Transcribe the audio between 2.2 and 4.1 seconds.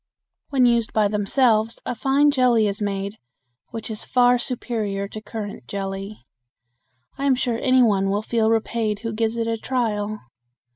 jelly is made which is